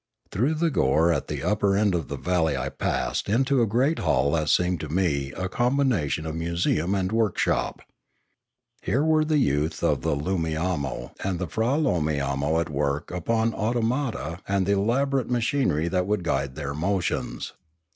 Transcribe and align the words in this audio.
Through 0.31 0.55
the 0.55 0.71
gorge 0.71 1.15
at 1.15 1.27
the 1.27 1.43
upper 1.43 1.75
end 1.77 1.93
of 1.93 2.07
the 2.07 2.17
valley 2.17 2.57
I 2.57 2.69
passed 2.69 3.29
into 3.29 3.61
a 3.61 3.67
great 3.67 3.99
hall 3.99 4.31
that 4.31 4.49
seemed 4.49 4.79
to 4.79 4.89
me 4.89 5.31
a 5.33 5.47
combination 5.47 6.25
of 6.25 6.33
a 6.33 6.37
museum 6.39 6.95
and 6.95 7.11
workshop. 7.11 7.83
Here 8.81 9.03
were 9.03 9.23
the 9.23 9.37
youth 9.37 9.83
of 9.83 10.01
the 10.01 10.15
Loomiamo 10.17 11.11
and 11.23 11.37
the 11.37 11.45
Fra 11.45 11.77
loomiamo 11.77 12.59
at 12.59 12.71
work 12.71 13.11
upon 13.11 13.53
automata 13.53 14.39
and 14.47 14.65
the 14.65 14.71
elaborate 14.73 15.29
ma 15.29 15.37
chinery 15.37 15.87
that 15.91 16.07
would 16.07 16.23
guide 16.23 16.55
their 16.55 16.73
motions. 16.73 17.53